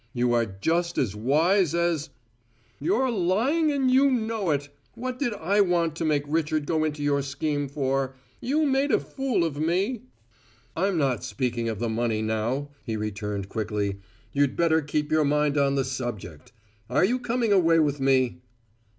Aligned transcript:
You 0.13 0.33
are 0.33 0.47
just 0.47 0.97
as 0.97 1.15
wise 1.15 1.75
as" 1.75 2.09
"You're 2.81 3.11
lying 3.11 3.71
and 3.71 3.91
you 3.91 4.09
know 4.09 4.49
it! 4.49 4.69
What 4.95 5.19
did 5.19 5.31
I 5.35 5.61
want 5.61 5.95
to 5.97 6.05
make 6.05 6.23
Richard 6.25 6.65
go 6.65 6.83
into 6.83 7.03
your 7.03 7.21
scheme 7.21 7.67
for? 7.69 8.15
You 8.39 8.65
made 8.65 8.89
a 8.91 8.99
fool 8.99 9.43
of 9.43 9.59
me." 9.59 10.05
"I'm 10.75 10.97
not 10.97 11.23
speaking 11.23 11.69
of 11.69 11.77
the 11.77 11.87
money 11.87 12.23
now," 12.23 12.69
he 12.83 12.97
returned 12.97 13.47
quickly. 13.47 13.99
"You'd 14.33 14.55
better 14.55 14.81
keep 14.81 15.11
your 15.11 15.23
mind 15.23 15.55
on 15.55 15.75
the 15.75 15.85
subject. 15.85 16.51
Are 16.89 17.05
you 17.05 17.19
coming 17.19 17.53
away 17.53 17.77
with 17.77 17.99
me?" 17.99 18.41